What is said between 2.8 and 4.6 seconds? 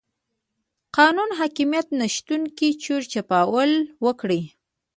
چور چپاول وکړي.